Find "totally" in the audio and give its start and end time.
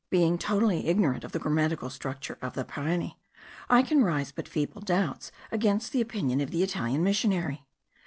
0.39-0.87